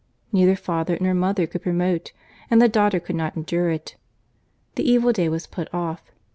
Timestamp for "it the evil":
3.69-5.11